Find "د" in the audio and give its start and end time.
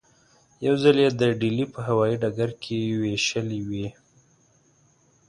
1.21-1.23